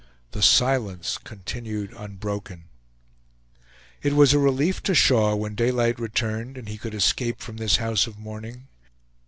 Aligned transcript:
The 0.31 0.41
silence 0.41 1.19
continued 1.19 1.93
unbroken. 1.95 2.63
It 4.01 4.13
was 4.13 4.33
a 4.33 4.39
relief 4.39 4.81
to 4.81 4.95
Shaw 4.95 5.35
when 5.35 5.53
daylight 5.53 5.99
returned 5.99 6.57
and 6.57 6.67
he 6.67 6.79
could 6.79 6.95
escape 6.95 7.39
from 7.39 7.57
this 7.57 7.75
house 7.75 8.07
of 8.07 8.17
mourning. 8.17 8.67